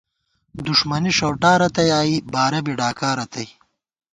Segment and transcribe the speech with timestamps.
[0.65, 3.47] دُݭمَنی ݭَؤٹا رتئ آئی، بارہ بی ڈاکا رتئ